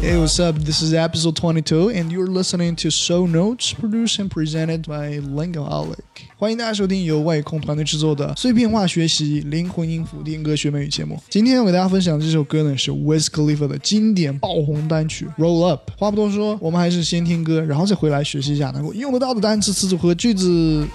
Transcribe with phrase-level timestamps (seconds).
[0.00, 0.56] Hey, what's up?
[0.56, 5.98] This is episode 22, and you're listening to Soul Notes, produced and presented by Lingoholic.
[6.36, 11.20] 欢迎大家收听由外空团队制作的碎片化学习灵魂音符电歌学美语节目。
[11.30, 15.90] 今天我给大家分享的这首歌呢是 Wiz Khalifa 的经典爆红单曲《Roll Up》。
[15.98, 20.86] 话不多说，我们还是先听歌，然后再回来学习一下能够用得到的单词、词组和句子。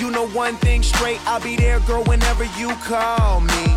[0.00, 3.76] You know one thing straight, I'll be there, girl, whenever you call me.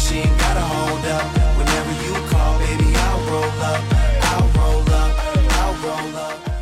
[0.00, 0.69] She ain't got a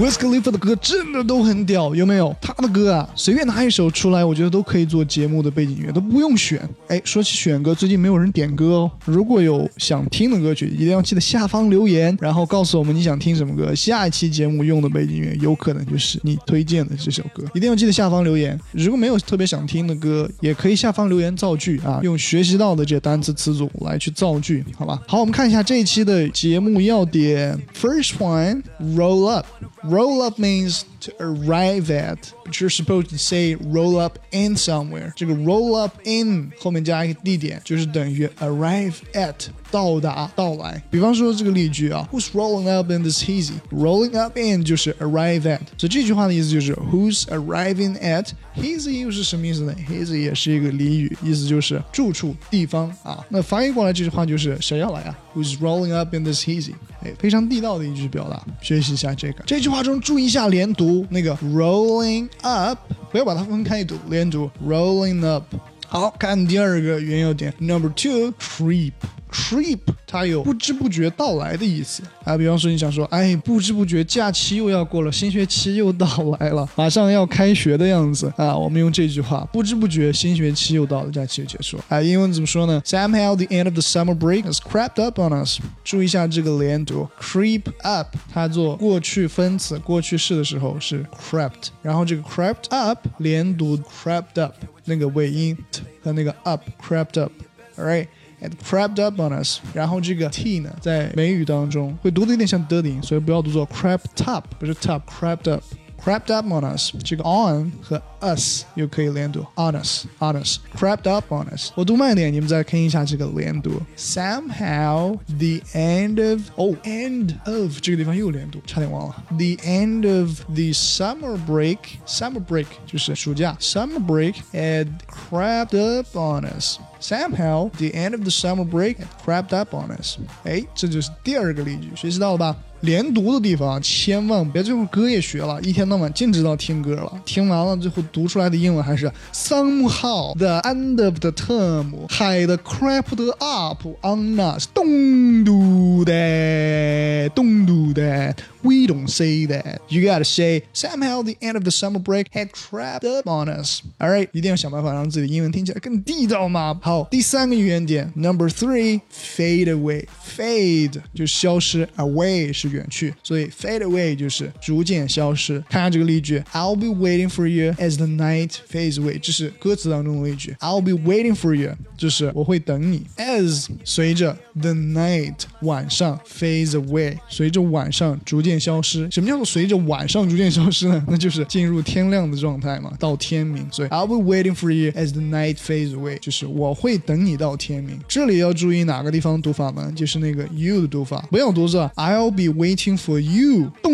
[0.00, 2.34] Wiz Khalifa 的歌真的都很屌，有没有？
[2.40, 6.66] 他的歌啊，随便拿一首出来，我觉得都可以做节目的背景音乐，都不用选。
[6.88, 8.90] 哎，说起选歌，最近没有人点歌哦。
[9.04, 13.74] 如果有想听的歌曲，一定要记得下方留言，然后告诉我们你想听什么歌。
[13.74, 17.44] 下一期节目用的背景音乐，有可能就是你推荐的这首歌。
[17.52, 18.58] 一定要记得下方留言。
[18.72, 24.98] 如果没有特别想听的歌，也可以下方留言造句啊，用学习到的这些单词词组来去造句，好吧？
[25.06, 27.60] 好，我们看一下这一期的节目要点。
[27.78, 28.62] First one,
[28.96, 29.44] roll up.
[29.89, 35.13] Roll up means to arrive at, but you're supposed to say roll up in somewhere.
[35.15, 40.81] 这个 roll up in 后面加一个地点，就是等于 arrive at 到达到来。
[40.89, 43.59] 比方说这个例句啊，Who's rolling up in this hazy?
[43.71, 49.75] Rolling up in 就是 arrive at，所以这句话的意思就是 Who's arriving at hazy 又是什么意思呢？
[49.87, 53.23] hazy 也是一个俚语，意思就是住处地方啊。
[53.29, 55.17] 那翻译过来这句话就是谁要来啊？
[55.35, 56.73] Who's rolling up in this hazy？
[57.02, 59.44] 哎，非常地道的一句表达，学习一下这个。
[59.46, 62.78] 这句话中注意一下连读，那个 rolling up
[63.10, 65.44] 不要把它分开读，连读 rolling up。
[65.88, 68.92] 好看第二个原要点，Number two creep。
[69.30, 76.06] Creep 它有不知不觉到来的意思啊，比方说你想说，哎，不知不觉假期又要过了，新学期又到
[76.38, 81.84] 来了，马上要开学的样子啊，我们用这句话，不知不觉新学期又到了，假期就结束了。
[81.88, 85.60] 啊，英文怎么说呢？Somehow the end of the summer break has crept up on us。
[85.84, 94.54] 注意一下这个连读，creep up，它做过去分词过去式的时候是 crept，然后这个 crept up 连读 crept up，
[94.84, 95.56] 那个尾音
[96.02, 98.06] 和那个 up crept up，all
[98.39, 105.63] right。It crept up on us，然后这个 t 呢，在美语当中会读的有点像的音，所以不要读作 crept up，不是 top，crept up。
[106.03, 111.71] crept up on us，这个 on 和 us 又可以连读，on us，on us，crept up on us。
[111.75, 113.81] 我读慢一点，你们再听一下这个连读。
[113.97, 119.23] Somehow the end of 哦 end of 这个地方又连读，差点忘了。
[119.29, 128.13] The end of the summer break，summer break 就是暑假，summer break had crept up on us。Somehow, the end
[128.13, 130.17] of the summer break had crept up on us。
[130.43, 132.55] 哎，这就是第二个例句，学习到了吧？
[132.80, 144.66] 连读的地方千万别最后歌也学了，一天到晚净知道听歌了，听完了最后读出来的英文还是 somehow the end of the term had crept up on us。
[144.74, 147.30] Don't do that.
[147.34, 148.36] Don't do that.
[148.61, 149.79] We don't say that.
[149.89, 153.81] You gotta say somehow the end of the summer break had crept up on us.
[153.99, 156.79] All right，一定要想办法让自己的英文听起来更地道嘛。
[156.81, 160.05] 好，第三个语言点，Number three, fade away.
[160.35, 165.63] Fade 就消失，away 是远去，所以 fade away 就是逐渐消失。
[165.69, 170.55] 看下这个例句，I'll be waiting for you as the night fades away，这是歌词当中的一句。
[170.59, 173.05] I'll be waiting for you，就是我会等你。
[173.17, 179.08] As 随着 the night 晚上 fades away，随着晚上逐渐 渐消失。
[179.10, 181.02] 什么叫做随着晚上逐渐消失呢？
[181.06, 183.64] 那就是进入天亮的状态嘛，到天明。
[183.70, 187.98] 所以 I'll be waiting for you as the night fades away，就是我会等你到天明。
[188.08, 189.92] 这里要注意哪个地方读法呢？
[189.94, 193.70] 就是那个 you 的读法，不要读作 I'll be waiting for you。
[193.80, 193.92] 咚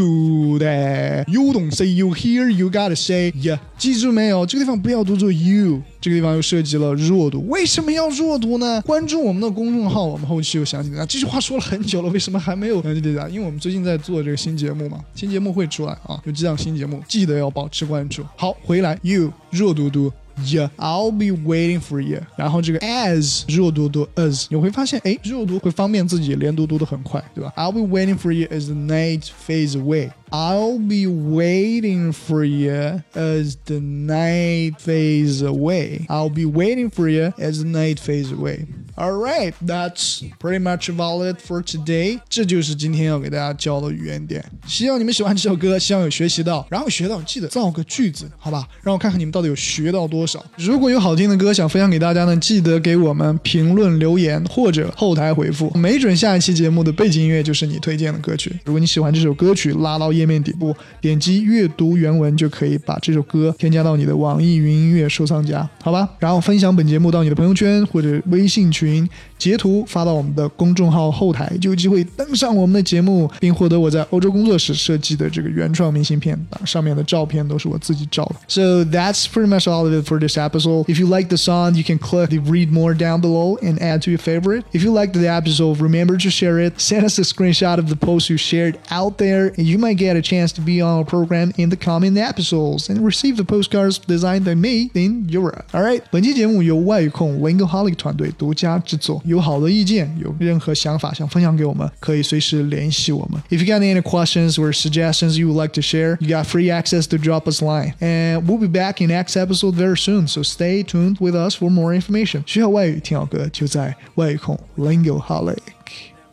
[0.00, 1.28] do that.
[1.28, 3.58] You don't say you hear, You gotta say yeah.
[3.78, 4.46] 记住没有？
[4.46, 5.82] 这个地方不要读作 you。
[6.00, 8.80] 这个地方又涉及了弱读，为什么要弱读呢？
[8.82, 11.04] 关注我们的公众号，我们后期有详细的。
[11.06, 13.30] 这句话说了很久了，为什么还没有对对对？
[13.30, 18.22] 因为我们最近在做这个新节目嘛，新节目会出来啊，有这档新节目，记得要保持关注。
[18.36, 20.10] 好，回来 you 弱读读。
[20.43, 22.19] Yeah, I'll be waiting for you。
[22.35, 27.53] 然后这个 as 弱读读 as，你会发现，哎，弱读会方便自己连读读的很快，对吧？
[27.55, 33.79] I'll be waiting for you as the night fades away。I'll be waiting for you as the
[33.79, 36.05] night fades away.
[36.09, 38.65] I'll be waiting for you as the night fades away.
[39.00, 42.20] All right, that's pretty much about it for today。
[42.28, 44.44] 这就是今天要给大家教的语言点。
[44.66, 48.68] 希望你们喜欢这首歌，希望有学习到，然后学到记得造个句子，好吧？
[48.82, 50.44] 让我看看你们到底有学到多少。
[50.58, 58.54] 如果有好听的歌想分享给大家呢，记得给我们评论留言或者后台回复，没准下一期节目的背景音乐就是你推荐的歌曲。
[58.66, 66.06] 如果你喜欢这首歌曲，拉到页面底部，点击阅读原文就可以把这首歌添加到你的网易云音乐收藏夹，好吧？
[66.18, 68.89] 然后分享本节目到你的朋友圈或者微信群。
[69.37, 76.39] 截图发到我们的公众号后台，就有机会登上我们的节目，并获得我在欧洲工作时设计的这个原创明信片。
[76.65, 78.35] 上面的照片都是我自己照的。
[78.47, 80.85] So that's pretty much all of it for this episode.
[80.85, 84.01] If you like the song, you can click the read more down below and add
[84.03, 84.63] to your favorite.
[84.71, 86.79] If you liked the episode, remember to share it.
[86.79, 90.15] Send us a screenshot of the post you shared out there, and you might get
[90.15, 93.99] a chance to be on our program in the coming episodes and receive the postcards
[93.99, 95.65] designed by me in Europe.
[95.73, 98.68] All right，本期节目由外语控 Lingoholic 团队独家。
[98.69, 103.41] 制作有好的意见，有任何想法想分享给我们，可以随时联系我们。
[103.49, 107.07] If you got any questions or suggestions you would like to share, you got free access
[107.07, 107.93] to drop us line.
[107.99, 111.69] And we'll be back in next episode very soon, so stay tuned with us for
[111.69, 112.43] more information.
[112.45, 115.57] 需要外语听好歌，就在外语控 Lingo Holic。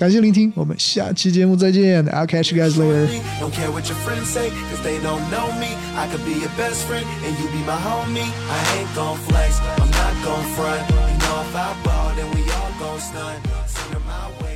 [0.00, 2.02] 感谢聆听，我们下期节目再见。
[2.06, 3.06] I'll catch you guys later.
[10.56, 10.88] Front.
[10.88, 11.74] You know if I
[12.32, 13.40] we all gon' stunt.
[13.66, 14.49] Send her my way.